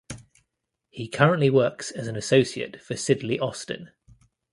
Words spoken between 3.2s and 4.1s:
Austin.